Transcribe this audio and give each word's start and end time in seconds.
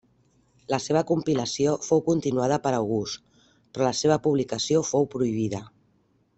La 0.73 0.77
seva 0.85 1.03
compilació 1.11 1.73
fou 1.89 2.01
continuada 2.07 2.59
per 2.65 2.73
August, 2.79 3.23
però 3.51 3.89
la 3.91 3.95
seva 4.03 4.21
publicació 4.27 4.85
fou 4.93 5.11
prohibida. 5.17 5.65